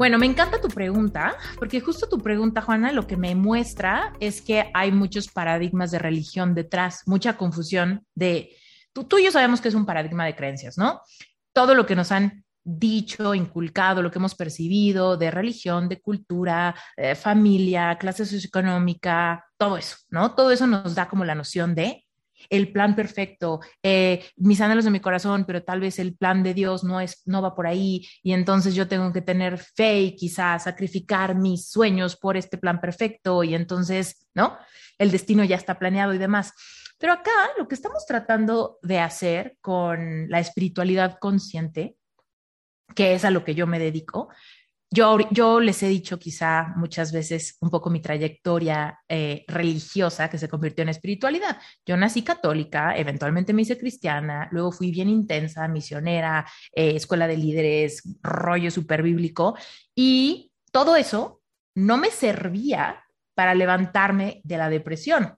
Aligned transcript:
Bueno, 0.00 0.16
me 0.16 0.24
encanta 0.24 0.62
tu 0.62 0.68
pregunta, 0.68 1.36
porque 1.58 1.82
justo 1.82 2.08
tu 2.08 2.22
pregunta, 2.22 2.62
Juana, 2.62 2.90
lo 2.90 3.06
que 3.06 3.18
me 3.18 3.34
muestra 3.34 4.14
es 4.18 4.40
que 4.40 4.70
hay 4.72 4.92
muchos 4.92 5.28
paradigmas 5.28 5.90
de 5.90 5.98
religión 5.98 6.54
detrás, 6.54 7.02
mucha 7.04 7.36
confusión 7.36 8.06
de, 8.14 8.56
tú, 8.94 9.04
tú 9.04 9.18
y 9.18 9.24
yo 9.24 9.30
sabemos 9.30 9.60
que 9.60 9.68
es 9.68 9.74
un 9.74 9.84
paradigma 9.84 10.24
de 10.24 10.34
creencias, 10.34 10.78
¿no? 10.78 11.02
Todo 11.52 11.74
lo 11.74 11.84
que 11.84 11.96
nos 11.96 12.12
han 12.12 12.46
dicho, 12.64 13.34
inculcado, 13.34 14.00
lo 14.00 14.10
que 14.10 14.18
hemos 14.18 14.34
percibido 14.34 15.18
de 15.18 15.30
religión, 15.30 15.86
de 15.86 16.00
cultura, 16.00 16.74
eh, 16.96 17.14
familia, 17.14 17.98
clase 17.98 18.24
socioeconómica, 18.24 19.44
todo 19.58 19.76
eso, 19.76 19.96
¿no? 20.08 20.34
Todo 20.34 20.50
eso 20.50 20.66
nos 20.66 20.94
da 20.94 21.10
como 21.10 21.26
la 21.26 21.34
noción 21.34 21.74
de 21.74 22.06
el 22.48 22.72
plan 22.72 22.96
perfecto, 22.96 23.60
eh, 23.82 24.24
mis 24.36 24.60
anhelos 24.60 24.84
de 24.84 24.90
mi 24.90 25.00
corazón, 25.00 25.44
pero 25.46 25.62
tal 25.62 25.80
vez 25.80 25.98
el 25.98 26.16
plan 26.16 26.42
de 26.42 26.54
Dios 26.54 26.84
no, 26.84 27.00
es, 27.00 27.22
no 27.26 27.42
va 27.42 27.54
por 27.54 27.66
ahí 27.66 28.08
y 28.22 28.32
entonces 28.32 28.74
yo 28.74 28.88
tengo 28.88 29.12
que 29.12 29.22
tener 29.22 29.58
fe 29.58 30.00
y 30.00 30.16
quizás 30.16 30.64
sacrificar 30.64 31.34
mis 31.34 31.68
sueños 31.68 32.16
por 32.16 32.36
este 32.36 32.58
plan 32.58 32.80
perfecto 32.80 33.44
y 33.44 33.54
entonces, 33.54 34.26
¿no? 34.34 34.56
El 34.98 35.10
destino 35.10 35.44
ya 35.44 35.56
está 35.56 35.78
planeado 35.78 36.14
y 36.14 36.18
demás. 36.18 36.52
Pero 36.98 37.14
acá 37.14 37.30
lo 37.56 37.66
que 37.66 37.74
estamos 37.74 38.04
tratando 38.06 38.78
de 38.82 38.98
hacer 38.98 39.56
con 39.62 40.28
la 40.28 40.38
espiritualidad 40.38 41.18
consciente, 41.18 41.96
que 42.94 43.14
es 43.14 43.24
a 43.24 43.30
lo 43.30 43.42
que 43.42 43.54
yo 43.54 43.66
me 43.66 43.78
dedico, 43.78 44.28
yo, 44.92 45.60
les 45.60 45.82
he 45.84 45.88
dicho 45.88 46.18
quizá 46.18 46.72
muchas 46.76 47.12
veces 47.12 47.56
un 47.60 47.70
poco 47.70 47.90
mi 47.90 48.00
trayectoria 48.00 48.98
eh, 49.08 49.44
religiosa 49.46 50.28
que 50.28 50.38
se 50.38 50.48
convirtió 50.48 50.82
en 50.82 50.88
espiritualidad. 50.88 51.58
Yo 51.86 51.96
nací 51.96 52.22
católica, 52.22 52.96
eventualmente 52.96 53.52
me 53.52 53.62
hice 53.62 53.78
cristiana, 53.78 54.48
luego 54.50 54.72
fui 54.72 54.90
bien 54.90 55.08
intensa, 55.08 55.68
misionera, 55.68 56.44
eh, 56.72 56.96
escuela 56.96 57.28
de 57.28 57.36
líderes, 57.36 58.02
rollo 58.22 58.70
super 58.72 59.02
bíblico, 59.02 59.56
y 59.94 60.50
todo 60.72 60.96
eso 60.96 61.40
no 61.76 61.96
me 61.96 62.10
servía 62.10 63.04
para 63.34 63.54
levantarme 63.54 64.40
de 64.42 64.58
la 64.58 64.68
depresión, 64.68 65.36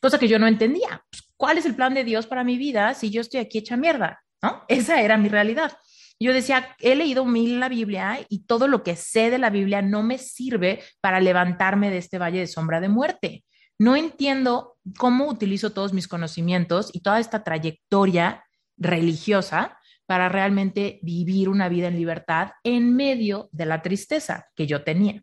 cosa 0.00 0.18
que 0.18 0.28
yo 0.28 0.40
no 0.40 0.48
entendía. 0.48 1.04
Pues, 1.10 1.22
¿Cuál 1.36 1.58
es 1.58 1.66
el 1.66 1.76
plan 1.76 1.94
de 1.94 2.04
Dios 2.04 2.26
para 2.26 2.42
mi 2.42 2.58
vida 2.58 2.94
si 2.94 3.10
yo 3.10 3.20
estoy 3.20 3.40
aquí 3.40 3.58
hecha 3.58 3.76
mierda? 3.76 4.24
¿No? 4.42 4.64
Esa 4.68 5.00
era 5.00 5.16
mi 5.16 5.28
realidad. 5.28 5.72
Yo 6.20 6.32
decía, 6.32 6.76
he 6.80 6.94
leído 6.94 7.24
mil 7.24 7.60
la 7.60 7.68
Biblia 7.68 8.18
y 8.28 8.44
todo 8.44 8.68
lo 8.68 8.82
que 8.82 8.96
sé 8.96 9.30
de 9.30 9.38
la 9.38 9.50
Biblia 9.50 9.82
no 9.82 10.02
me 10.02 10.18
sirve 10.18 10.82
para 11.00 11.20
levantarme 11.20 11.90
de 11.90 11.98
este 11.98 12.18
valle 12.18 12.38
de 12.38 12.46
sombra 12.46 12.80
de 12.80 12.88
muerte. 12.88 13.44
No 13.78 13.96
entiendo 13.96 14.76
cómo 14.98 15.26
utilizo 15.26 15.72
todos 15.72 15.92
mis 15.92 16.08
conocimientos 16.08 16.90
y 16.92 17.00
toda 17.00 17.18
esta 17.18 17.42
trayectoria 17.42 18.44
religiosa 18.76 19.78
para 20.06 20.28
realmente 20.28 21.00
vivir 21.02 21.48
una 21.48 21.68
vida 21.68 21.88
en 21.88 21.96
libertad 21.96 22.50
en 22.62 22.94
medio 22.94 23.48
de 23.52 23.66
la 23.66 23.82
tristeza 23.82 24.46
que 24.54 24.66
yo 24.66 24.84
tenía. 24.84 25.22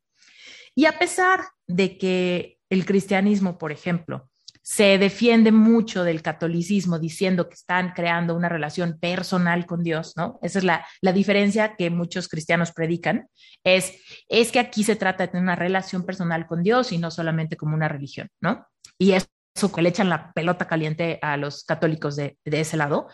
Y 0.76 0.86
a 0.86 0.98
pesar 0.98 1.42
de 1.68 1.98
que 1.98 2.58
el 2.70 2.86
cristianismo, 2.86 3.58
por 3.58 3.72
ejemplo, 3.72 4.31
se 4.62 4.98
defiende 5.00 5.52
mucho 5.52 6.04
del 6.04 6.22
catolicismo 6.22 7.00
diciendo 7.00 7.50
que 7.50 7.56
están 7.56 7.94
creando 7.94 8.36
una 8.36 8.48
relación 8.48 9.00
personal 9.00 9.66
con 9.66 9.84
Dios, 9.84 10.14
¿no? 10.16 10.40
Esa 10.44 10.60
es 10.60 10.66
la, 10.66 10.86
diferencia 11.14 11.76
que 11.76 11.90
muchos 11.90 12.28
cristianos 12.28 12.72
predican, 12.72 13.28
es, 13.64 13.94
es 14.30 14.52
que 14.52 14.60
aquí 14.60 14.84
se 14.84 14.96
trata 14.96 15.24
de 15.24 15.30
tener 15.30 15.44
una 15.44 15.56
relación 15.56 16.06
personal 16.06 16.46
con 16.46 16.62
Dios 16.62 16.92
y 16.92 17.00
no 17.00 17.10
solamente 17.10 17.58
como 17.58 17.76
una 17.76 17.88
religión, 17.88 18.30
¿no? 18.40 18.68
Y 19.00 19.14
eso 19.14 19.72
que 19.74 19.82
le 19.82 19.90
echan 19.90 20.10
la 20.10 20.32
pelota 20.32 20.68
caliente 20.68 21.18
a 21.22 21.38
los 21.38 21.64
católicos 21.64 22.16
de, 22.16 22.38
de 22.46 22.62
ese 22.62 22.78
lado. 22.78 23.08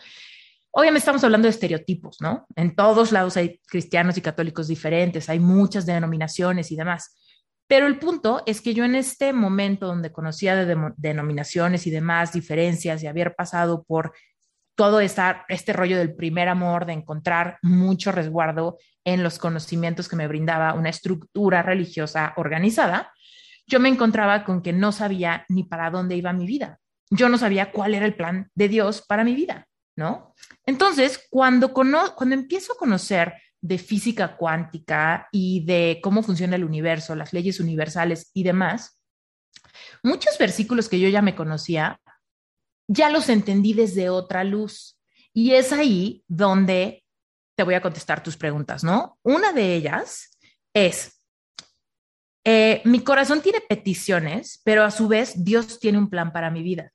Obviamente 0.70 1.00
estamos 1.00 1.24
hablando 1.24 1.46
de 1.46 1.50
estereotipos, 1.50 2.18
¿no? 2.20 2.46
En 2.56 2.76
todos 2.76 3.10
lados 3.10 3.38
hay 3.38 3.58
cristianos 3.66 4.18
y 4.18 4.20
católicos 4.20 4.68
diferentes, 4.68 5.30
hay 5.30 5.40
muchas 5.40 5.86
denominaciones 5.86 6.70
y 6.70 6.76
demás. 6.76 7.16
Pero 7.68 7.86
el 7.86 7.98
punto 7.98 8.42
es 8.46 8.62
que 8.62 8.74
yo 8.74 8.84
en 8.84 8.94
este 8.94 9.32
momento 9.32 9.86
donde 9.86 10.10
conocía 10.10 10.56
de 10.56 10.92
denominaciones 10.96 11.86
y 11.86 11.90
demás 11.90 12.32
diferencias 12.32 13.02
y 13.02 13.06
haber 13.06 13.34
pasado 13.36 13.84
por 13.84 14.14
todo 14.74 15.00
esta, 15.00 15.44
este 15.48 15.72
rollo 15.72 15.98
del 15.98 16.14
primer 16.14 16.48
amor, 16.48 16.86
de 16.86 16.94
encontrar 16.94 17.58
mucho 17.62 18.10
resguardo 18.10 18.78
en 19.04 19.22
los 19.22 19.38
conocimientos 19.38 20.08
que 20.08 20.16
me 20.16 20.28
brindaba 20.28 20.72
una 20.74 20.88
estructura 20.88 21.62
religiosa 21.62 22.32
organizada, 22.36 23.12
yo 23.66 23.80
me 23.80 23.90
encontraba 23.90 24.44
con 24.44 24.62
que 24.62 24.72
no 24.72 24.92
sabía 24.92 25.44
ni 25.48 25.64
para 25.64 25.90
dónde 25.90 26.16
iba 26.16 26.32
mi 26.32 26.46
vida. 26.46 26.78
Yo 27.10 27.28
no 27.28 27.36
sabía 27.36 27.70
cuál 27.70 27.94
era 27.94 28.06
el 28.06 28.14
plan 28.14 28.50
de 28.54 28.68
Dios 28.68 29.04
para 29.06 29.24
mi 29.24 29.34
vida, 29.34 29.66
¿no? 29.96 30.34
Entonces, 30.64 31.26
cuando, 31.28 31.72
cuando 31.72 32.34
empiezo 32.34 32.72
a 32.72 32.78
conocer 32.78 33.34
de 33.60 33.78
física 33.78 34.36
cuántica 34.36 35.28
y 35.32 35.64
de 35.64 36.00
cómo 36.02 36.22
funciona 36.22 36.56
el 36.56 36.64
universo, 36.64 37.14
las 37.14 37.32
leyes 37.32 37.60
universales 37.60 38.30
y 38.34 38.44
demás, 38.44 39.00
muchos 40.02 40.38
versículos 40.38 40.88
que 40.88 41.00
yo 41.00 41.08
ya 41.08 41.22
me 41.22 41.34
conocía, 41.34 42.00
ya 42.88 43.10
los 43.10 43.28
entendí 43.28 43.74
desde 43.74 44.10
otra 44.10 44.44
luz. 44.44 44.98
Y 45.32 45.52
es 45.52 45.72
ahí 45.72 46.24
donde 46.26 47.04
te 47.56 47.62
voy 47.64 47.74
a 47.74 47.82
contestar 47.82 48.22
tus 48.22 48.36
preguntas, 48.36 48.84
¿no? 48.84 49.18
Una 49.22 49.52
de 49.52 49.74
ellas 49.74 50.38
es, 50.72 51.20
eh, 52.44 52.80
mi 52.84 53.00
corazón 53.00 53.42
tiene 53.42 53.60
peticiones, 53.60 54.60
pero 54.64 54.84
a 54.84 54.90
su 54.90 55.08
vez 55.08 55.44
Dios 55.44 55.78
tiene 55.80 55.98
un 55.98 56.08
plan 56.08 56.32
para 56.32 56.50
mi 56.50 56.62
vida. 56.62 56.92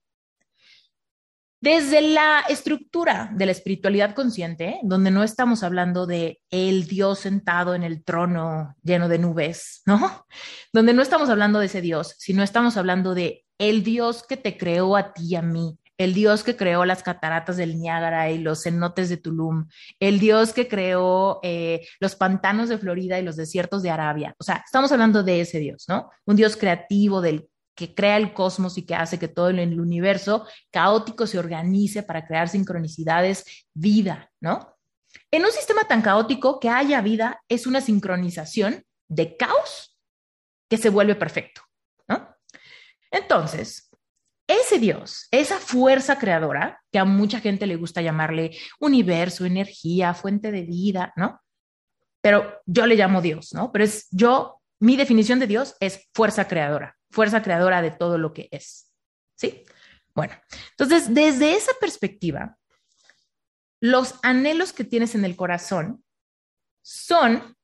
Desde 1.63 2.01
la 2.01 2.41
estructura 2.50 3.31
de 3.34 3.46
la 3.46 3.53
espiritualidad 3.53 4.13
consciente, 4.13 4.81
donde 4.84 5.12
no 5.12 5.24
estamos 5.24 5.63
hablando 5.63 6.06
de 6.06 6.41
el 6.50 6.88
Dios 6.88 7.19
sentado 7.19 7.74
en 7.74 7.84
el 7.84 8.03
trono 8.03 8.75
lleno 8.84 9.07
de 9.07 9.18
nubes, 9.18 9.81
¿no? 9.85 10.25
Donde 10.74 10.94
no 10.94 11.01
estamos 11.01 11.29
hablando 11.29 11.59
de 11.59 11.68
ese 11.68 11.79
Dios, 11.79 12.16
sino 12.18 12.44
estamos 12.44 12.75
hablando 12.75 13.16
de 13.16 13.46
el 13.59 13.81
Dios 13.81 14.25
que 14.28 14.35
te 14.35 14.57
creó 14.57 14.97
a 14.97 15.13
ti 15.13 15.24
y 15.29 15.35
a 15.35 15.41
mí, 15.41 15.79
el 15.97 16.13
Dios 16.13 16.44
que 16.44 16.57
creó 16.57 16.84
las 16.84 17.01
cataratas 17.01 17.56
del 17.56 17.80
Niágara 17.80 18.30
y 18.30 18.40
los 18.40 18.63
cenotes 18.63 19.07
de 19.07 19.16
Tulum, 19.16 19.69
el 20.01 20.19
Dios 20.19 20.51
que 20.51 20.68
creó 20.68 21.40
eh, 21.44 21.88
los 22.01 22.18
pantanos 22.18 22.68
de 22.68 22.78
Florida 22.78 23.19
y 23.19 23.24
los 23.24 23.38
desiertos 23.38 23.84
de 23.84 23.90
Arabia. 23.90 24.35
O 24.38 24.44
sea, 24.44 24.63
estamos 24.66 24.91
hablando 24.91 25.24
de 25.24 25.40
ese 25.40 25.59
Dios, 25.59 25.85
¿no? 25.88 26.09
Un 26.25 26.35
Dios 26.35 26.57
creativo 26.57 27.22
del 27.22 27.47
que 27.75 27.95
crea 27.95 28.17
el 28.17 28.34
cosmos 28.34 28.78
y 28.78 28.85
que 28.85 28.95
hace 28.95 29.19
que 29.19 29.28
todo 29.28 29.50
el 29.50 29.79
universo 29.79 30.47
caótico 30.72 31.28
se 31.28 31.39
organice 31.39 32.03
para 32.03 32.25
crear 32.25 32.50
sincronicidades, 32.50 33.67
vida, 33.73 34.31
¿no? 34.39 34.75
En 35.31 35.44
un 35.44 35.51
sistema 35.51 35.83
tan 35.88 36.01
caótico 36.01 36.59
que 36.59 36.69
haya 36.69 37.01
vida 37.01 37.41
es 37.47 37.67
una 37.67 37.81
sincronización 37.81 38.83
de 39.07 39.38
caos 39.38 39.97
que 40.69 40.78
se 40.78 40.89
vuelve 40.89 41.16
perfecto, 41.16 41.62
¿no? 42.07 42.35
Entonces, 43.12 43.91
ese 44.47 44.79
Dios, 44.79 45.28
esa 45.31 45.57
fuerza 45.57 46.17
creadora, 46.17 46.81
que 46.91 47.00
a 47.00 47.06
mucha 47.06 47.39
gente 47.39 47.66
le 47.66 47.75
gusta 47.75 48.01
llamarle 48.01 48.57
universo, 48.79 49.45
energía, 49.45 50.13
fuente 50.13 50.51
de 50.51 50.63
vida, 50.63 51.13
¿no? 51.16 51.39
Pero 52.22 52.62
yo 52.66 52.85
le 52.85 52.95
llamo 52.95 53.22
Dios, 53.22 53.53
¿no? 53.53 53.72
Pero 53.72 53.83
es 53.85 54.07
yo, 54.12 54.62
mi 54.79 54.95
definición 54.95 55.39
de 55.39 55.47
Dios 55.47 55.75
es 55.79 56.09
fuerza 56.13 56.47
creadora 56.47 56.95
fuerza 57.13 57.44
creadora 57.44 57.81
de 57.81 57.91
todo 57.91 58.18
lo 58.18 58.34
que 58.34 58.50
es. 58.51 58.91
¿Sí? 59.38 59.63
Bueno, 60.16 60.34
entonces, 60.71 61.13
desde 61.13 61.56
esa 61.56 61.71
perspectiva, 61.80 62.57
los 63.80 64.15
anhelos 64.24 64.74
que 64.74 64.83
tienes 64.83 65.15
en 65.15 65.25
el 65.25 65.36
corazón 65.36 66.04
son 66.83 67.56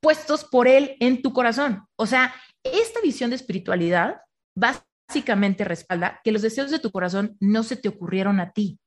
puestos 0.00 0.44
por 0.44 0.68
Él 0.68 0.96
en 1.00 1.22
tu 1.22 1.32
corazón. 1.32 1.86
O 1.96 2.06
sea, 2.06 2.34
esta 2.62 3.00
visión 3.00 3.30
de 3.30 3.36
espiritualidad 3.36 4.20
básicamente 4.54 5.64
respalda 5.64 6.20
que 6.22 6.32
los 6.32 6.42
deseos 6.42 6.70
de 6.70 6.78
tu 6.78 6.90
corazón 6.90 7.36
no 7.40 7.62
se 7.62 7.76
te 7.76 7.88
ocurrieron 7.88 8.40
a 8.40 8.52
ti. 8.52 8.78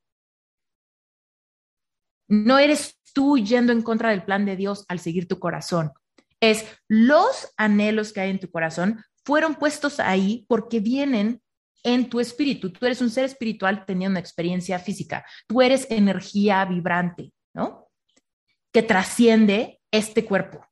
No 2.27 2.59
eres 2.59 2.99
tú 3.13 3.37
yendo 3.37 3.71
en 3.71 3.81
contra 3.81 4.11
del 4.11 4.23
plan 4.23 4.45
de 4.45 4.55
Dios 4.55 4.85
al 4.87 4.99
seguir 4.99 5.27
tu 5.27 5.39
corazón. 5.39 5.91
Es 6.39 6.65
los 6.87 7.53
anhelos 7.57 8.13
que 8.13 8.21
hay 8.21 8.29
en 8.29 8.39
tu 8.39 8.49
corazón 8.49 9.03
fueron 9.29 9.53
puestos 9.53 9.99
ahí 9.99 10.43
porque 10.49 10.79
vienen 10.79 11.39
en 11.83 12.09
tu 12.09 12.19
espíritu. 12.19 12.71
Tú 12.71 12.83
eres 12.87 12.99
un 12.99 13.11
ser 13.11 13.25
espiritual 13.25 13.85
teniendo 13.85 14.13
una 14.13 14.19
experiencia 14.19 14.79
física. 14.79 15.23
Tú 15.47 15.61
eres 15.61 15.85
energía 15.91 16.65
vibrante, 16.65 17.31
¿no? 17.53 17.91
Que 18.73 18.81
trasciende 18.81 19.81
este 19.91 20.25
cuerpo, 20.25 20.65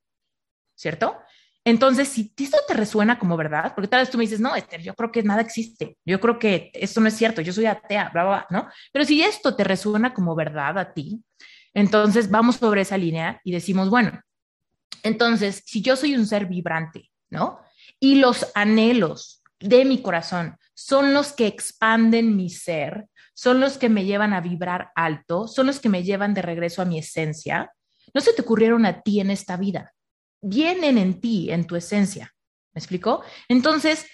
¿cierto? 0.75 1.19
Entonces, 1.65 2.07
si 2.07 2.33
esto 2.35 2.57
te 2.67 2.73
resuena 2.73 3.19
como 3.19 3.37
verdad, 3.37 3.75
porque 3.75 3.89
tal 3.89 3.99
vez 3.99 4.09
tú 4.09 4.17
me 4.17 4.23
dices, 4.23 4.39
no, 4.39 4.55
Esther, 4.55 4.81
yo 4.81 4.95
creo 4.95 5.11
que 5.11 5.21
nada 5.21 5.41
existe, 5.41 5.95
yo 6.03 6.19
creo 6.19 6.39
que 6.39 6.71
esto 6.73 6.99
no 6.99 7.09
es 7.09 7.13
cierto, 7.13 7.43
yo 7.43 7.53
soy 7.53 7.67
atea, 7.67 8.09
bla, 8.11 8.23
bla, 8.23 8.47
¿no? 8.49 8.67
Pero 8.91 9.05
si 9.05 9.21
esto 9.21 9.55
te 9.55 9.65
resuena 9.65 10.15
como 10.15 10.33
verdad 10.33 10.79
a 10.79 10.93
ti, 10.95 11.23
entonces 11.75 12.31
vamos 12.31 12.55
sobre 12.55 12.81
esa 12.81 12.97
línea 12.97 13.39
y 13.43 13.51
decimos, 13.51 13.91
bueno, 13.91 14.19
entonces, 15.03 15.61
si 15.63 15.83
yo 15.83 15.95
soy 15.95 16.15
un 16.15 16.25
ser 16.25 16.47
vibrante, 16.47 17.11
¿no? 17.29 17.59
Y 17.99 18.15
los 18.15 18.47
anhelos 18.53 19.41
de 19.59 19.85
mi 19.85 20.01
corazón 20.01 20.57
son 20.73 21.13
los 21.13 21.33
que 21.33 21.47
expanden 21.47 22.35
mi 22.35 22.49
ser, 22.49 23.07
son 23.33 23.59
los 23.59 23.77
que 23.77 23.89
me 23.89 24.05
llevan 24.05 24.33
a 24.33 24.41
vibrar 24.41 24.91
alto, 24.95 25.47
son 25.47 25.67
los 25.67 25.79
que 25.79 25.89
me 25.89 26.03
llevan 26.03 26.33
de 26.33 26.41
regreso 26.41 26.81
a 26.81 26.85
mi 26.85 26.99
esencia. 26.99 27.71
No 28.13 28.21
se 28.21 28.33
te 28.33 28.41
ocurrieron 28.41 28.85
a 28.85 29.01
ti 29.01 29.19
en 29.19 29.31
esta 29.31 29.57
vida, 29.57 29.93
vienen 30.41 30.97
en 30.97 31.19
ti, 31.19 31.51
en 31.51 31.65
tu 31.65 31.75
esencia. 31.75 32.33
¿Me 32.73 32.79
explico? 32.79 33.23
Entonces, 33.47 34.05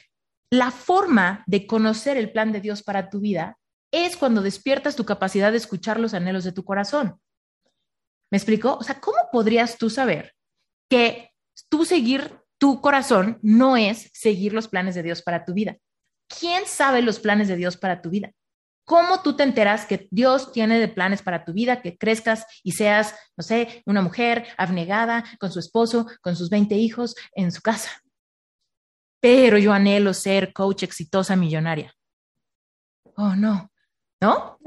la 0.50 0.72
forma 0.72 1.44
de 1.48 1.68
conocer 1.68 2.16
el 2.16 2.32
plan 2.32 2.52
de 2.52 2.62
Dios 2.62 2.84
para 2.84 3.10
tu 3.10 3.20
vida 3.20 3.58
es 3.92 4.18
cuando 4.18 4.42
despiertas 4.42 4.96
tu 4.96 5.06
capacidad 5.06 5.52
de 5.52 5.58
escuchar 5.58 6.00
los 6.00 6.14
anhelos 6.14 6.44
de 6.44 6.52
tu 6.52 6.64
corazón. 6.64 7.20
¿Me 8.32 8.38
explico? 8.38 8.78
O 8.80 8.84
sea, 8.84 9.00
¿cómo 9.00 9.18
podrías 9.32 9.78
tú 9.78 9.90
saber 9.90 10.34
que 10.90 11.32
tú 11.70 11.86
seguir 11.86 12.43
tu 12.64 12.80
corazón 12.80 13.40
no 13.42 13.76
es 13.76 14.10
seguir 14.14 14.54
los 14.54 14.70
planes 14.70 14.96
de 14.96 15.04
Dios 15.04 15.22
para 15.22 15.44
tu 15.44 15.54
vida? 15.54 15.76
¿Quién 16.30 16.66
sabe 16.66 17.02
los 17.02 17.20
planes 17.20 17.50
de 17.50 17.58
Dios 17.58 17.76
para 17.76 18.02
tu 18.02 18.10
vida? 18.10 18.32
¿Cómo 18.86 19.22
tú 19.22 19.36
te 19.36 19.44
enteras 19.44 19.86
que 19.86 20.08
Dios 20.12 20.54
tiene 20.54 20.80
de 20.80 20.88
planes 20.88 21.22
para 21.22 21.44
tu 21.44 21.52
vida, 21.52 21.82
que 21.82 21.98
crezcas 21.98 22.46
y 22.64 22.72
seas, 22.72 23.16
no 23.36 23.44
sé, 23.44 23.84
una 23.86 24.02
mujer 24.02 24.48
abnegada 24.58 25.26
con 25.42 25.52
su 25.52 25.60
esposo, 25.60 26.08
con 26.22 26.38
sus 26.38 26.50
20 26.50 26.76
hijos 26.76 27.16
en 27.36 27.52
su 27.52 27.62
casa? 27.62 27.92
Pero 29.20 29.58
yo 29.58 29.74
anhelo 29.74 30.14
ser 30.14 30.54
coach 30.54 30.84
exitosa 30.84 31.36
millonaria. 31.36 31.94
Oh, 33.18 33.36
no. 33.36 33.70
¿No? 34.22 34.58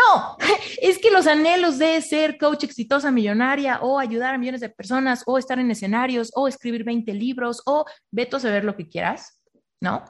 No, 0.00 0.36
es 0.80 0.98
que 0.98 1.10
los 1.10 1.26
anhelos 1.26 1.78
de 1.78 2.00
ser 2.00 2.38
coach 2.38 2.64
exitosa 2.64 3.10
millonaria 3.10 3.80
o 3.82 3.98
ayudar 3.98 4.34
a 4.34 4.38
millones 4.38 4.60
de 4.60 4.68
personas 4.68 5.22
o 5.26 5.38
estar 5.38 5.58
en 5.58 5.70
escenarios 5.70 6.30
o 6.34 6.48
escribir 6.48 6.84
20 6.84 7.12
libros 7.14 7.62
o 7.66 7.84
veto 8.10 8.36
a 8.36 8.40
saber 8.40 8.64
lo 8.64 8.76
que 8.76 8.88
quieras, 8.88 9.40
¿no? 9.80 10.04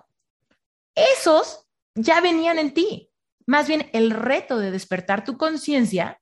Esos 0.95 1.67
ya 1.95 2.21
venían 2.21 2.59
en 2.59 2.75
ti. 2.75 3.11
Más 3.47 3.67
bien, 3.67 3.89
el 3.93 4.11
reto 4.11 4.59
de 4.59 4.71
despertar 4.71 5.25
tu 5.25 5.37
conciencia 5.37 6.21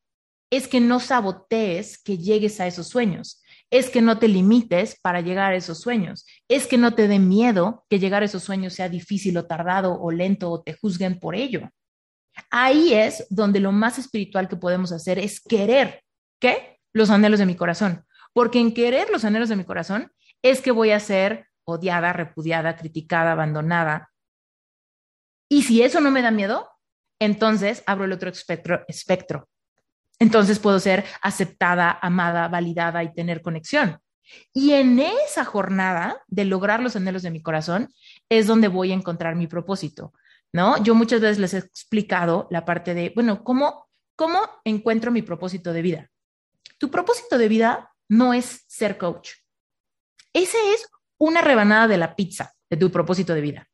es 0.51 0.67
que 0.67 0.81
no 0.81 0.99
sabotees 0.99 1.99
que 1.99 2.17
llegues 2.17 2.59
a 2.61 2.67
esos 2.67 2.89
sueños, 2.89 3.43
es 3.71 3.91
que 3.91 4.01
no 4.01 4.19
te 4.19 4.29
limites 4.29 4.99
para 5.03 5.21
llegar 5.21 5.53
a 5.53 5.57
esos 5.57 5.81
sueños, 5.81 6.25
es 6.49 6.67
que 6.67 6.79
no 6.79 6.95
te 6.95 7.07
dé 7.07 7.19
miedo 7.19 7.85
que 7.91 7.99
llegar 7.99 8.23
a 8.23 8.27
esos 8.27 8.45
sueños 8.45 8.73
sea 8.73 8.89
difícil 8.89 9.37
o 9.37 9.47
tardado 9.47 10.01
o 10.01 10.11
lento 10.11 10.51
o 10.51 10.63
te 10.63 10.73
juzguen 10.73 11.19
por 11.19 11.35
ello. 11.35 11.69
Ahí 12.51 12.95
es 12.95 13.27
donde 13.31 13.61
lo 13.61 13.73
más 13.73 13.99
espiritual 13.99 14.49
que 14.49 14.57
podemos 14.57 14.93
hacer 14.93 15.19
es 15.19 15.41
querer, 15.41 16.03
¿qué? 16.41 16.79
Los 16.93 17.11
anhelos 17.11 17.39
de 17.39 17.47
mi 17.47 17.57
corazón. 17.57 18.05
Porque 18.33 18.61
en 18.61 18.73
querer 18.73 19.11
los 19.11 19.25
anhelos 19.25 19.49
de 19.49 19.57
mi 19.57 19.65
corazón 19.65 20.13
es 20.43 20.61
que 20.61 20.71
voy 20.71 20.91
a 20.91 21.01
ser 21.01 21.49
odiada, 21.65 22.13
repudiada, 22.13 22.77
criticada, 22.77 23.33
abandonada. 23.33 24.11
Y 25.51 25.63
si 25.63 25.83
eso 25.83 26.01
no 26.01 26.11
me 26.11 26.23
da 26.23 26.31
miedo, 26.31 26.71
entonces 27.21 27.83
abro 27.87 28.05
el 28.05 28.13
otro 28.13 28.31
espectro, 28.31 28.85
espectro. 28.89 29.49
Entonces 30.19 30.59
puedo 30.59 30.81
ser 30.81 31.05
aceptada, 31.23 31.99
amada, 32.01 32.49
validada 32.49 33.03
y 33.05 33.13
tener 33.13 33.43
conexión. 33.43 34.01
Y 34.53 34.73
en 34.73 34.99
esa 34.99 35.45
jornada 35.45 36.23
de 36.27 36.45
lograr 36.45 36.83
los 36.83 36.97
anhelos 36.97 37.23
de 37.23 37.31
mi 37.31 37.41
corazón 37.41 37.89
es 38.29 38.47
donde 38.47 38.69
voy 38.69 38.93
a 38.93 38.95
encontrar 38.95 39.37
mi 39.37 39.47
propósito, 39.47 40.13
¿no? 40.53 40.83
Yo 40.83 40.95
muchas 40.95 41.21
veces 41.21 41.39
les 41.39 41.55
he 41.55 41.59
explicado 41.59 42.47
la 42.51 42.65
parte 42.65 42.95
de, 42.95 43.13
bueno, 43.15 43.45
¿cómo, 43.45 43.89
cómo 44.17 44.41
encuentro 44.65 45.11
mi 45.11 45.23
propósito 45.23 45.73
de 45.73 45.83
vida? 45.83 46.11
Tu 46.79 46.91
propósito 46.91 47.39
de 47.39 47.49
vida 47.49 47.93
no 48.09 48.35
es 48.35 48.65
ser 48.67 48.99
coach. 48.99 49.31
Ese 50.33 50.57
es 50.73 50.87
una 51.19 51.41
rebanada 51.41 51.89
de 51.89 51.99
la 51.99 52.15
pizza 52.15 52.55
de 52.71 52.77
tu 52.77 52.91
propósito 52.91 53.35
de 53.35 53.41
vida. 53.41 53.69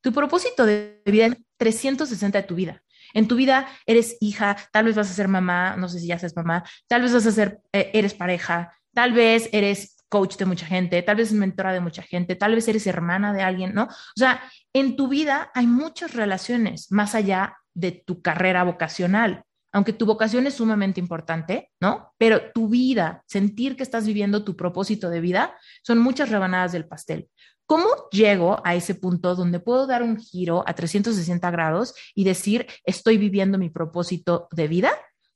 Tu 0.00 0.12
propósito 0.12 0.66
de 0.66 1.02
vida 1.06 1.26
es 1.26 1.36
360 1.56 2.42
de 2.42 2.46
tu 2.46 2.54
vida. 2.54 2.82
En 3.14 3.28
tu 3.28 3.36
vida 3.36 3.68
eres 3.86 4.16
hija, 4.20 4.56
tal 4.72 4.86
vez 4.86 4.96
vas 4.96 5.10
a 5.10 5.14
ser 5.14 5.28
mamá, 5.28 5.76
no 5.76 5.88
sé 5.88 6.00
si 6.00 6.08
ya 6.08 6.18
seas 6.18 6.36
mamá, 6.36 6.64
tal 6.88 7.02
vez 7.02 7.12
vas 7.12 7.26
a 7.26 7.32
ser, 7.32 7.60
eh, 7.72 7.90
eres 7.94 8.14
pareja, 8.14 8.76
tal 8.92 9.12
vez 9.12 9.48
eres 9.52 9.93
coach 10.14 10.36
de 10.36 10.46
mucha 10.46 10.64
gente, 10.64 11.02
tal 11.02 11.16
vez 11.16 11.32
mentora 11.32 11.72
de 11.72 11.80
mucha 11.80 12.00
gente, 12.02 12.36
tal 12.36 12.54
vez 12.54 12.68
eres 12.68 12.86
hermana 12.86 13.32
de 13.32 13.42
alguien, 13.42 13.74
¿no? 13.74 13.86
O 13.86 14.16
sea, 14.16 14.40
en 14.72 14.94
tu 14.94 15.08
vida 15.08 15.50
hay 15.54 15.66
muchas 15.66 16.14
relaciones 16.14 16.86
más 16.92 17.16
allá 17.16 17.56
de 17.74 17.90
tu 17.90 18.22
carrera 18.22 18.62
vocacional 18.62 19.42
aunque 19.72 19.92
tu 19.92 20.06
vocación 20.06 20.46
es 20.46 20.54
sumamente 20.54 21.00
importante, 21.00 21.72
¿no? 21.80 22.12
Pero 22.16 22.52
tu 22.52 22.68
vida, 22.68 23.24
sentir 23.26 23.74
que 23.74 23.82
estás 23.82 24.06
viviendo 24.06 24.44
tu 24.44 24.54
propósito 24.54 25.10
de 25.10 25.20
vida, 25.20 25.58
son 25.82 25.98
muchas 25.98 26.30
rebanadas 26.30 26.70
del 26.70 26.86
pastel. 26.86 27.28
¿Cómo 27.66 27.88
llego 28.12 28.62
a 28.64 28.76
ese 28.76 28.94
punto 28.94 29.34
donde 29.34 29.58
puedo 29.58 29.88
dar 29.88 30.04
un 30.04 30.16
giro 30.16 30.62
a 30.64 30.74
360 30.74 31.50
grados 31.50 31.92
y 32.14 32.22
decir, 32.22 32.68
estoy 32.84 33.18
viviendo 33.18 33.58
mi 33.58 33.68
propósito 33.68 34.46
de 34.52 34.68
vida? 34.68 34.92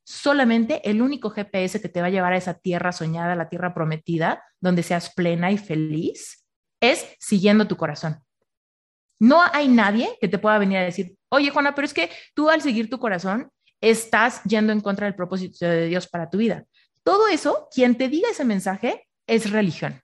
Solamente 0.09 0.81
el 0.89 1.03
único 1.03 1.29
GPS 1.29 1.79
que 1.79 1.87
te 1.87 2.01
va 2.01 2.07
a 2.07 2.09
llevar 2.09 2.33
a 2.33 2.37
esa 2.37 2.55
tierra 2.55 2.91
soñada, 2.91 3.35
la 3.35 3.47
tierra 3.47 3.75
prometida, 3.75 4.43
donde 4.59 4.81
seas 4.81 5.13
plena 5.13 5.51
y 5.51 5.59
feliz, 5.59 6.47
es 6.81 7.05
siguiendo 7.19 7.67
tu 7.67 7.77
corazón. 7.77 8.17
No 9.19 9.39
hay 9.53 9.67
nadie 9.67 10.17
que 10.19 10.27
te 10.27 10.39
pueda 10.39 10.57
venir 10.57 10.79
a 10.79 10.83
decir, 10.83 11.15
oye, 11.29 11.51
Juana, 11.51 11.75
pero 11.75 11.85
es 11.85 11.93
que 11.93 12.09
tú 12.33 12.49
al 12.49 12.63
seguir 12.63 12.89
tu 12.89 12.97
corazón 12.97 13.51
estás 13.81 14.41
yendo 14.45 14.73
en 14.73 14.81
contra 14.81 15.05
del 15.05 15.13
propósito 15.13 15.63
de 15.67 15.85
Dios 15.85 16.07
para 16.07 16.27
tu 16.27 16.39
vida. 16.39 16.65
Todo 17.03 17.27
eso, 17.27 17.67
quien 17.71 17.95
te 17.95 18.09
diga 18.09 18.31
ese 18.31 18.45
mensaje 18.45 19.07
es 19.27 19.51
religión. 19.51 20.01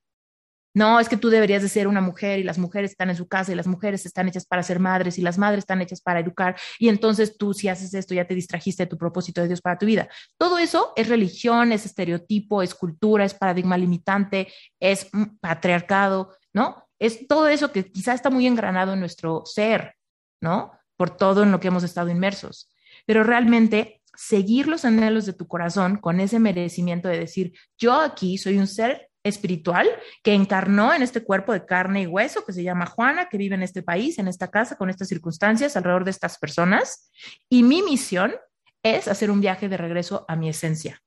No, 0.76 1.00
es 1.00 1.10
que 1.10 1.18
tú 1.18 1.30
deberías 1.30 1.64
de 1.64 1.70
ser 1.70 1.88
una 1.88 2.02
mujer 2.02 2.38
y 2.38 2.44
las 2.44 2.60
mujeres 2.60 2.92
están 2.92 3.10
en 3.10 3.16
su 3.16 3.28
casa 3.28 3.52
y 3.52 3.56
las 3.56 3.66
mujeres 3.66 4.06
están 4.06 4.28
hechas 4.28 4.46
para 4.46 4.62
ser 4.62 4.80
madres 4.80 5.18
y 5.18 5.24
las 5.24 5.40
madres 5.40 5.60
están 5.60 5.82
hechas 5.82 6.02
para 6.02 6.20
educar 6.20 6.56
y 6.78 6.90
entonces 6.90 7.36
tú 7.36 7.56
si 7.56 7.68
haces 7.68 7.96
esto 7.96 8.14
ya 8.14 8.28
te 8.28 8.36
distrajiste 8.36 8.84
de 8.84 8.88
tu 8.88 8.98
propósito 8.98 9.42
de 9.42 9.48
Dios 9.48 9.62
para 9.62 9.80
tu 9.80 9.88
vida. 9.88 10.08
Todo 10.38 10.60
eso 10.60 10.94
es 10.96 11.10
religión, 11.10 11.72
es 11.72 11.88
estereotipo, 11.88 12.62
es 12.62 12.76
cultura, 12.76 13.26
es 13.26 13.34
paradigma 13.34 13.76
limitante, 13.76 14.50
es 14.80 15.10
patriarcado, 15.42 16.36
¿no? 16.54 16.88
Es 17.00 17.28
todo 17.28 17.48
eso 17.48 17.72
que 17.72 17.92
quizá 17.92 18.14
está 18.14 18.30
muy 18.30 18.46
engranado 18.46 18.94
en 18.94 19.00
nuestro 19.00 19.44
ser, 19.46 19.96
¿no? 20.40 20.72
Por 20.96 21.10
todo 21.10 21.42
en 21.42 21.52
lo 21.52 21.60
que 21.60 21.70
hemos 21.70 21.84
estado 21.84 22.10
inmersos 22.10 22.70
pero 23.06 23.24
realmente 23.24 24.02
seguir 24.16 24.68
los 24.68 24.86
anhelos 24.86 25.26
de 25.26 25.34
tu 25.34 25.48
corazón 25.48 25.98
con 25.98 26.20
ese 26.20 26.40
merecimiento 26.40 27.08
de 27.08 27.20
decir, 27.20 27.54
yo 27.78 27.94
aquí 27.94 28.38
soy 28.38 28.58
un 28.58 28.68
ser 28.68 29.10
espiritual 29.26 29.90
que 30.24 30.34
encarnó 30.34 30.94
en 30.94 31.02
este 31.02 31.24
cuerpo 31.24 31.52
de 31.52 31.66
carne 31.66 32.04
y 32.04 32.08
hueso 32.08 32.46
que 32.46 32.54
se 32.54 32.64
llama 32.64 32.86
Juana, 32.86 33.28
que 33.28 33.38
vive 33.38 33.56
en 33.56 33.64
este 33.64 33.84
país, 33.84 34.18
en 34.20 34.30
esta 34.30 34.50
casa, 34.50 34.78
con 34.78 34.90
estas 34.90 35.10
circunstancias, 35.10 35.76
alrededor 35.76 36.06
de 36.06 36.12
estas 36.12 36.38
personas. 36.38 37.12
Y 37.50 37.64
mi 37.64 37.82
misión 37.82 38.36
es 38.84 39.08
hacer 39.08 39.32
un 39.32 39.42
viaje 39.42 39.68
de 39.68 39.78
regreso 39.78 40.26
a 40.28 40.36
mi 40.36 40.48
esencia. 40.48 41.02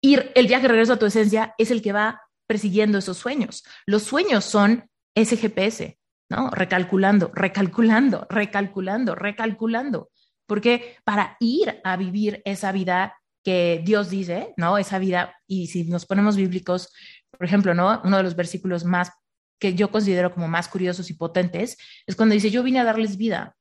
Y 0.00 0.16
el 0.34 0.46
viaje 0.46 0.62
de 0.62 0.68
regreso 0.68 0.94
a 0.94 0.98
tu 0.98 1.06
esencia 1.06 1.54
es 1.58 1.70
el 1.70 1.82
que 1.82 1.92
va 1.92 2.22
persiguiendo 2.46 2.98
esos 2.98 3.18
sueños. 3.18 3.64
Los 3.86 4.04
sueños 4.04 4.44
son 4.44 4.90
ese 5.14 5.36
GPS, 5.36 5.98
¿no? 6.30 6.50
Recalculando, 6.50 7.30
recalculando, 7.34 8.26
recalculando, 8.30 9.14
recalculando 9.14 10.10
porque 10.48 10.96
para 11.04 11.36
ir 11.40 11.78
a 11.84 11.96
vivir 11.96 12.42
esa 12.44 12.72
vida 12.72 13.17
que 13.48 13.80
Dios 13.82 14.10
dice, 14.10 14.52
¿no? 14.58 14.76
Esa 14.76 14.98
vida, 14.98 15.34
y 15.46 15.68
si 15.68 15.84
nos 15.84 16.04
ponemos 16.04 16.36
bíblicos, 16.36 16.92
por 17.30 17.46
ejemplo, 17.46 17.72
¿no? 17.72 18.02
Uno 18.04 18.18
de 18.18 18.22
los 18.22 18.36
versículos 18.36 18.84
más 18.84 19.10
que 19.58 19.72
yo 19.72 19.90
considero 19.90 20.34
como 20.34 20.48
más 20.48 20.68
curiosos 20.68 21.08
y 21.08 21.14
potentes 21.14 21.78
es 22.06 22.14
cuando 22.14 22.34
dice, 22.34 22.50
yo 22.50 22.62
vine 22.62 22.78
a 22.78 22.84
darles 22.84 23.16
vida, 23.16 23.56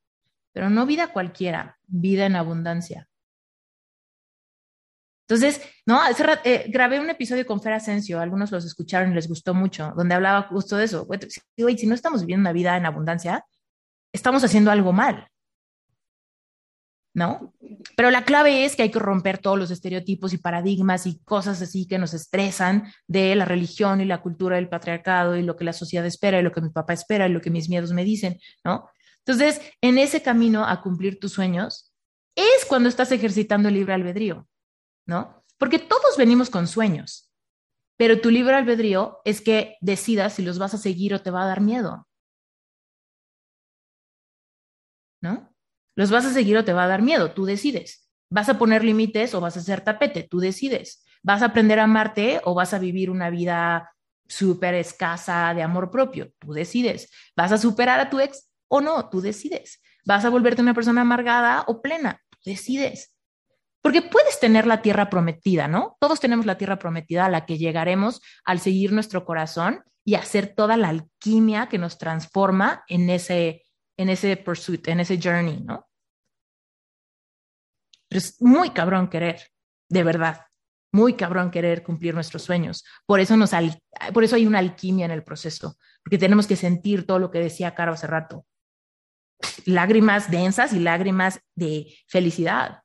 pero 0.52 0.70
no 0.70 0.86
vida 0.86 1.14
cualquiera, 1.14 1.78
vida 1.88 2.26
en 2.26 2.36
abundancia. 2.36 3.08
Entonces, 5.26 5.62
no, 5.86 6.02
eh, 6.44 6.66
grabé 6.68 7.00
un 7.00 7.10
episodio 7.10 7.46
con 7.46 7.62
Fer 7.62 7.72
Asensio, 7.72 8.20
algunos 8.20 8.52
los 8.52 8.66
escucharon 8.66 9.12
y 9.14 9.16
les 9.16 9.30
gustó 9.30 9.54
mucho, 9.54 9.94
donde 9.96 10.16
hablaba 10.16 10.50
justo 10.50 10.76
de 10.76 10.84
eso. 10.84 11.08
si 11.78 11.88
no 11.88 11.96
estamos 11.96 12.24
viviendo 12.24 12.42
una 12.42 12.52
vida 12.52 12.76
en 12.76 12.86
abundancia, 12.86 13.46
estamos 14.12 14.44
haciendo 14.44 14.70
algo 14.70 14.92
mal. 14.92 15.30
¿No? 17.18 17.52
Pero 17.96 18.12
la 18.12 18.26
clave 18.26 18.64
es 18.64 18.76
que 18.76 18.84
hay 18.84 18.92
que 18.92 19.00
romper 19.00 19.40
todos 19.40 19.58
los 19.58 19.72
estereotipos 19.72 20.34
y 20.34 20.38
paradigmas 20.38 21.08
y 21.08 21.18
cosas 21.24 21.60
así 21.64 21.88
que 21.88 21.98
nos 21.98 22.14
estresan 22.14 22.94
de 23.08 23.36
la 23.36 23.44
religión 23.44 24.02
y 24.02 24.06
la 24.06 24.22
cultura 24.22 24.58
del 24.58 24.70
patriarcado 24.70 25.36
y 25.36 25.42
lo 25.42 25.56
que 25.56 25.64
la 25.64 25.74
sociedad 25.74 26.06
espera 26.06 26.40
y 26.40 26.44
lo 26.44 26.52
que 26.52 26.62
mi 26.62 26.70
papá 26.70 26.94
espera 26.94 27.28
y 27.28 27.32
lo 27.32 27.42
que 27.42 27.50
mis 27.50 27.70
miedos 27.70 27.92
me 27.92 28.04
dicen, 28.04 28.40
¿no? 28.64 28.88
Entonces, 29.26 29.60
en 29.82 29.98
ese 29.98 30.22
camino 30.22 30.64
a 30.64 30.80
cumplir 30.84 31.20
tus 31.20 31.32
sueños 31.34 31.92
es 32.36 32.66
cuando 32.70 32.88
estás 32.88 33.12
ejercitando 33.12 33.70
el 33.70 33.74
libre 33.74 33.96
albedrío, 33.96 34.48
¿no? 35.08 35.44
Porque 35.58 35.80
todos 35.80 36.18
venimos 36.18 36.52
con 36.52 36.68
sueños. 36.68 37.32
Pero 37.98 38.22
tu 38.22 38.30
libre 38.30 38.54
albedrío 38.54 39.22
es 39.26 39.42
que 39.42 39.76
decidas 39.82 40.34
si 40.34 40.44
los 40.44 40.60
vas 40.60 40.76
a 40.76 40.78
seguir 40.78 41.16
o 41.16 41.22
te 41.24 41.32
va 41.32 41.42
a 41.42 41.48
dar 41.48 41.62
miedo. 41.62 42.08
¿No? 45.20 45.57
Los 45.98 46.12
vas 46.12 46.26
a 46.26 46.32
seguir 46.32 46.56
o 46.58 46.64
te 46.64 46.74
va 46.74 46.84
a 46.84 46.88
dar 46.88 47.02
miedo, 47.02 47.32
tú 47.32 47.46
decides. 47.46 48.08
Vas 48.30 48.50
a 48.50 48.60
poner 48.60 48.84
límites 48.84 49.34
o 49.34 49.42
vas 49.42 49.58
a 49.58 49.62
hacer 49.62 49.82
tapete, 49.82 50.28
tú 50.30 50.40
decides. 50.40 51.04
Vas 51.24 51.42
a 51.42 51.46
aprender 51.46 51.80
a 51.80 51.86
amarte 51.86 52.40
o 52.44 52.54
vas 52.54 52.76
a 52.76 52.80
vivir 52.80 53.10
una 53.10 53.32
vida 53.32 53.92
súper 54.28 54.76
escasa 54.76 55.52
de 55.56 55.64
amor 55.64 55.90
propio, 55.90 56.32
tú 56.38 56.54
decides. 56.54 57.10
Vas 57.36 57.52
a 57.52 57.58
superar 57.58 58.00
a 58.00 58.12
tu 58.12 58.20
ex 58.20 58.48
o 58.68 58.80
no, 58.80 59.10
tú 59.10 59.22
decides. 59.22 59.82
Vas 60.06 60.24
a 60.24 60.30
volverte 60.30 60.62
una 60.62 60.76
persona 60.76 61.02
amargada 61.02 61.64
o 61.66 61.82
plena, 61.82 62.22
tú 62.30 62.52
decides. 62.52 63.16
Porque 63.82 64.04
puedes 64.04 64.40
tener 64.40 64.68
la 64.68 64.84
tierra 64.84 65.10
prometida, 65.10 65.68
¿no? 65.68 65.98
Todos 66.00 66.20
tenemos 66.20 66.46
la 66.46 66.60
tierra 66.60 66.78
prometida 66.78 67.26
a 67.26 67.30
la 67.30 67.48
que 67.48 67.58
llegaremos 67.58 68.22
al 68.46 68.60
seguir 68.60 68.92
nuestro 68.92 69.26
corazón 69.26 69.84
y 70.06 70.14
hacer 70.14 70.54
toda 70.56 70.78
la 70.78 70.90
alquimia 70.90 71.70
que 71.70 71.80
nos 71.80 71.98
transforma 71.98 72.84
en 72.88 73.10
ese, 73.10 73.64
en 73.98 74.10
ese 74.10 74.38
pursuit, 74.38 74.88
en 74.90 75.00
ese 75.00 75.20
journey, 75.20 75.64
¿no? 75.66 75.87
Es 78.18 78.42
muy 78.42 78.72
cabrón 78.72 79.10
querer, 79.10 79.42
de 79.90 80.04
verdad, 80.04 80.42
muy 80.92 81.16
cabrón 81.16 81.52
querer 81.52 81.84
cumplir 81.84 82.14
nuestros 82.14 82.44
sueños. 82.44 82.84
Por 83.06 83.20
eso, 83.20 83.38
nos 83.38 83.52
por 84.14 84.24
eso 84.24 84.36
hay 84.36 84.46
una 84.46 84.60
alquimia 84.60 85.06
en 85.06 85.12
el 85.12 85.24
proceso, 85.24 85.78
porque 86.04 86.18
tenemos 86.18 86.48
que 86.48 86.56
sentir 86.56 87.06
todo 87.06 87.20
lo 87.20 87.32
que 87.32 87.40
decía 87.40 87.76
Caro 87.76 87.94
hace 87.94 88.08
rato. 88.08 88.46
Lágrimas 89.66 90.32
densas 90.32 90.74
y 90.74 90.80
lágrimas 90.80 91.40
de 91.56 91.94
felicidad 92.08 92.82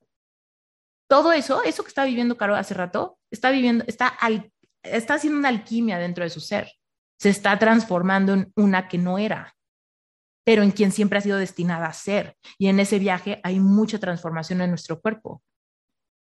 todo 1.12 1.30
eso, 1.34 1.62
eso 1.62 1.82
que 1.82 1.88
está 1.90 2.06
viviendo 2.06 2.38
Caro 2.38 2.56
hace 2.56 2.72
rato, 2.72 3.18
está 3.30 3.50
viviendo, 3.50 3.84
está, 3.86 4.16
está 4.82 5.12
haciendo 5.12 5.38
una 5.38 5.50
alquimia 5.50 5.98
dentro 5.98 6.24
de 6.24 6.30
su 6.30 6.40
ser. 6.40 6.72
Se 7.18 7.28
está 7.28 7.58
transformando 7.58 8.32
en 8.32 8.50
una 8.56 8.88
que 8.88 8.96
no 8.96 9.18
era, 9.18 9.54
pero 10.44 10.62
en 10.62 10.70
quien 10.70 10.92
siempre 10.92 11.18
ha 11.18 11.22
sido 11.22 11.38
destinada 11.38 11.86
a 11.86 11.92
ser. 11.92 12.36
Y 12.58 12.68
en 12.68 12.80
ese 12.80 12.98
viaje 12.98 13.40
hay 13.42 13.60
mucha 13.60 13.98
transformación 13.98 14.60
en 14.60 14.70
nuestro 14.70 15.00
cuerpo, 15.00 15.42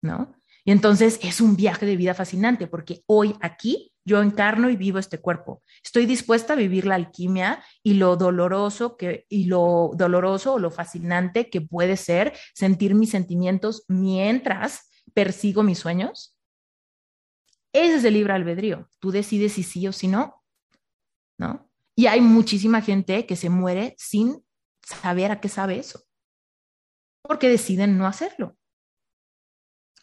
¿no? 0.01 0.35
Y 0.67 0.71
entonces 0.71 1.19
es 1.21 1.41
un 1.41 1.55
viaje 1.55 1.85
de 1.85 1.95
vida 1.95 2.15
fascinante 2.15 2.65
porque 2.65 3.03
hoy 3.05 3.35
aquí 3.39 3.93
yo 4.03 4.21
encarno 4.21 4.69
y 4.69 4.75
vivo 4.75 4.97
este 4.97 5.19
cuerpo. 5.19 5.61
Estoy 5.83 6.07
dispuesta 6.07 6.53
a 6.53 6.55
vivir 6.55 6.85
la 6.85 6.95
alquimia 6.95 7.63
y 7.83 7.95
lo 7.95 8.15
doloroso 8.17 8.97
que 8.97 9.25
y 9.29 9.45
lo 9.45 9.91
doloroso 9.95 10.53
o 10.53 10.59
lo 10.59 10.71
fascinante 10.71 11.49
que 11.51 11.61
puede 11.61 11.97
ser 11.97 12.33
sentir 12.53 12.95
mis 12.95 13.11
sentimientos 13.11 13.85
mientras 13.87 14.89
persigo 15.13 15.61
mis 15.61 15.79
sueños. 15.79 16.35
Ese 17.71 17.95
es 17.95 18.03
el 18.03 18.15
libre 18.15 18.33
albedrío. 18.33 18.89
Tú 18.99 19.11
decides 19.11 19.53
si 19.53 19.63
sí 19.63 19.87
o 19.87 19.91
si 19.91 20.07
no. 20.07 20.43
¿No? 21.37 21.69
Y 21.95 22.07
hay 22.07 22.21
muchísima 22.21 22.81
gente 22.81 23.25
que 23.25 23.35
se 23.35 23.49
muere 23.49 23.95
sin 23.97 24.45
saber 24.81 25.31
a 25.31 25.39
qué 25.39 25.49
sabe 25.49 25.79
eso. 25.79 26.03
Porque 27.21 27.49
deciden 27.49 27.97
no 27.97 28.05
hacerlo. 28.05 28.57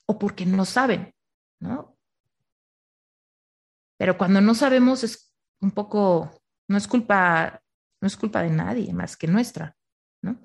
O 0.06 0.18
porque 0.18 0.46
no 0.46 0.64
saben, 0.64 1.14
¿no? 1.60 1.96
Pero 3.98 4.18
cuando 4.18 4.40
no 4.40 4.54
sabemos 4.54 5.04
es 5.04 5.32
un 5.60 5.70
poco, 5.70 6.30
no 6.68 6.76
es 6.76 6.88
culpa, 6.88 7.62
no 8.00 8.06
es 8.08 8.16
culpa 8.16 8.42
de 8.42 8.50
nadie 8.50 8.92
más 8.92 9.16
que 9.16 9.28
nuestra, 9.28 9.76
¿no? 10.22 10.40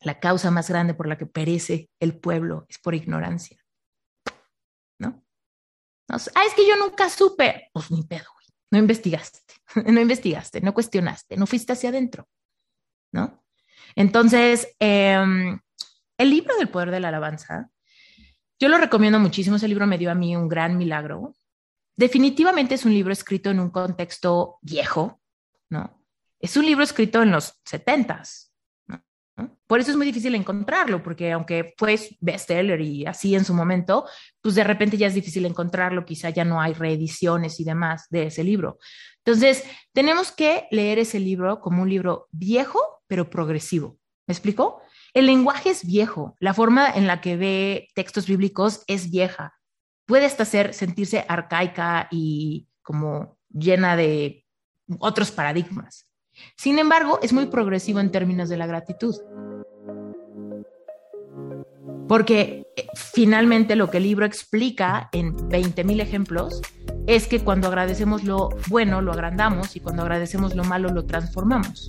La 0.00 0.18
causa 0.18 0.50
más 0.50 0.70
grande 0.70 0.94
por 0.94 1.06
la 1.06 1.18
que 1.18 1.26
perece 1.26 1.90
el 2.00 2.18
pueblo 2.18 2.64
es 2.70 2.78
por 2.78 2.94
ignorancia, 2.94 3.58
¿no? 4.98 5.22
ah, 6.08 6.44
es 6.46 6.54
que 6.54 6.66
yo 6.66 6.76
nunca 6.78 7.10
supe. 7.10 7.68
Pues 7.74 7.90
ni 7.90 8.02
pedo. 8.02 8.39
No 8.70 8.78
investigaste, 8.78 9.40
no 9.86 10.00
investigaste, 10.00 10.60
no 10.60 10.74
cuestionaste, 10.74 11.36
no 11.36 11.46
fuiste 11.46 11.72
hacia 11.72 11.90
adentro, 11.90 12.28
¿no? 13.12 13.42
Entonces, 13.96 14.68
em, 14.78 15.58
el 16.18 16.30
libro 16.30 16.56
del 16.56 16.68
poder 16.68 16.90
de 16.90 17.00
la 17.00 17.08
alabanza, 17.08 17.70
yo 18.60 18.68
lo 18.68 18.78
recomiendo 18.78 19.18
muchísimo. 19.18 19.56
Ese 19.56 19.68
libro 19.68 19.86
me 19.86 19.98
dio 19.98 20.10
a 20.10 20.14
mí 20.14 20.36
un 20.36 20.48
gran 20.48 20.76
milagro. 20.76 21.34
Definitivamente 21.96 22.74
es 22.74 22.84
un 22.84 22.92
libro 22.92 23.12
escrito 23.12 23.50
en 23.50 23.58
un 23.58 23.70
contexto 23.70 24.58
viejo, 24.60 25.20
¿no? 25.70 26.04
Es 26.38 26.56
un 26.56 26.66
libro 26.66 26.84
escrito 26.84 27.22
en 27.22 27.30
los 27.30 27.58
setentas. 27.64 28.49
Por 29.70 29.78
eso 29.78 29.92
es 29.92 29.96
muy 29.96 30.06
difícil 30.06 30.34
encontrarlo, 30.34 31.00
porque 31.00 31.30
aunque 31.30 31.74
fue 31.78 31.96
bestseller 32.18 32.80
y 32.80 33.06
así 33.06 33.36
en 33.36 33.44
su 33.44 33.54
momento, 33.54 34.04
pues 34.40 34.56
de 34.56 34.64
repente 34.64 34.96
ya 34.96 35.06
es 35.06 35.14
difícil 35.14 35.46
encontrarlo, 35.46 36.04
quizá 36.04 36.30
ya 36.30 36.44
no 36.44 36.60
hay 36.60 36.72
reediciones 36.72 37.60
y 37.60 37.62
demás 37.62 38.06
de 38.10 38.24
ese 38.24 38.42
libro. 38.42 38.80
Entonces, 39.24 39.62
tenemos 39.92 40.32
que 40.32 40.66
leer 40.72 40.98
ese 40.98 41.20
libro 41.20 41.60
como 41.60 41.82
un 41.82 41.88
libro 41.88 42.26
viejo, 42.32 42.80
pero 43.06 43.30
progresivo. 43.30 43.96
¿Me 44.26 44.32
explico? 44.32 44.82
El 45.14 45.26
lenguaje 45.26 45.70
es 45.70 45.86
viejo, 45.86 46.34
la 46.40 46.52
forma 46.52 46.90
en 46.90 47.06
la 47.06 47.20
que 47.20 47.36
ve 47.36 47.90
textos 47.94 48.26
bíblicos 48.26 48.82
es 48.88 49.08
vieja 49.08 49.54
puede 50.04 50.26
hasta 50.26 50.44
ser 50.44 50.74
sentirse 50.74 51.24
arcaica 51.28 52.08
y 52.10 52.66
como 52.82 53.38
llena 53.48 53.94
de 53.94 54.44
otros 54.98 55.30
paradigmas. 55.30 56.10
Sin 56.56 56.80
embargo, 56.80 57.20
es 57.22 57.32
muy 57.32 57.46
progresivo 57.46 58.00
en 58.00 58.10
términos 58.10 58.48
de 58.48 58.56
la 58.56 58.66
gratitud. 58.66 59.14
Porque 62.10 62.66
eh, 62.74 62.88
finalmente 62.96 63.76
lo 63.76 63.88
que 63.88 63.98
el 63.98 64.02
libro 64.02 64.26
explica 64.26 65.10
en 65.12 65.36
20.000 65.36 66.00
ejemplos 66.00 66.60
es 67.06 67.28
que 67.28 67.38
cuando 67.38 67.68
agradecemos 67.68 68.24
lo 68.24 68.48
bueno 68.66 69.00
lo 69.00 69.12
agrandamos 69.12 69.76
y 69.76 69.80
cuando 69.80 70.02
agradecemos 70.02 70.56
lo 70.56 70.64
malo 70.64 70.88
lo 70.88 71.06
transformamos. 71.06 71.86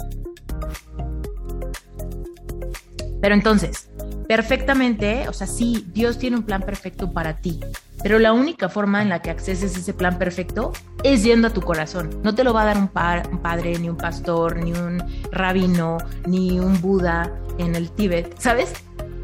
Pero 3.20 3.34
entonces, 3.34 3.90
perfectamente, 4.28 5.28
o 5.28 5.34
sea, 5.34 5.48
sí, 5.48 5.88
Dios 5.92 6.20
tiene 6.20 6.38
un 6.38 6.44
plan 6.44 6.62
perfecto 6.62 7.12
para 7.12 7.38
ti, 7.38 7.60
pero 8.04 8.20
la 8.20 8.32
única 8.32 8.70
forma 8.70 9.02
en 9.02 9.10
la 9.10 9.24
que 9.24 9.32
acceses 9.32 9.76
ese 9.76 9.94
plan 9.96 10.20
perfecto 10.20 10.72
es 11.04 11.24
yendo 11.24 11.48
a 11.48 11.52
tu 11.52 11.62
corazón. 11.62 12.22
No 12.22 12.36
te 12.36 12.44
lo 12.44 12.54
va 12.54 12.62
a 12.62 12.66
dar 12.66 12.78
un, 12.78 12.90
padre, 12.90 13.80
ni 13.80 13.90
un 13.90 13.98
pastor, 13.98 14.58
ni 14.58 14.72
un 14.72 15.04
rabino, 15.32 15.98
ni 16.28 16.60
un 16.60 16.80
Buda 16.80 17.34
en 17.58 17.76
el 17.76 17.90
Tíbet, 17.90 18.38
¿sabes? 18.40 18.74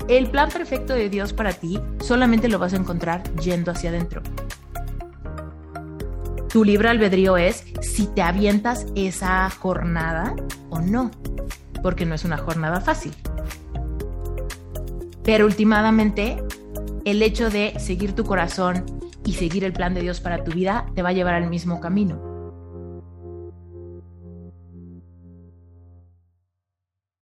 El 0.07 0.29
plan 0.29 0.49
perfecto 0.49 0.93
de 0.93 1.09
Dios 1.09 1.33
para 1.33 1.51
ti 1.51 1.79
solamente 1.99 2.47
lo 2.47 2.59
vas 2.59 2.73
a 2.73 2.77
encontrar 2.77 3.23
yendo 3.35 3.71
hacia 3.71 3.89
adentro. 3.89 4.21
Tu 6.47 6.63
libre 6.63 6.87
albedrío 6.87 7.35
es 7.35 7.65
si 7.81 8.07
te 8.07 8.21
avientas 8.21 8.85
esa 8.95 9.49
jornada 9.49 10.33
o 10.69 10.79
no, 10.79 11.11
porque 11.83 12.05
no 12.05 12.15
es 12.15 12.23
una 12.23 12.37
jornada 12.37 12.79
fácil. 12.79 13.13
Pero 15.23 15.45
últimamente 15.45 16.41
el 17.03 17.21
hecho 17.21 17.49
de 17.49 17.77
seguir 17.77 18.13
tu 18.13 18.23
corazón 18.23 18.85
y 19.25 19.33
seguir 19.33 19.65
el 19.65 19.73
plan 19.73 19.93
de 19.93 20.01
Dios 20.01 20.21
para 20.21 20.41
tu 20.45 20.51
vida 20.51 20.85
te 20.95 21.01
va 21.01 21.09
a 21.09 21.13
llevar 21.13 21.33
al 21.33 21.49
mismo 21.49 21.81
camino. 21.81 22.26